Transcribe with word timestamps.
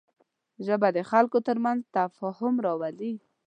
ژبه 0.65 0.87
د 0.97 0.99
خلکو 1.11 1.37
تر 1.47 1.57
منځ 1.65 1.79
تفاهم 1.95 2.55
راولي 2.65 3.13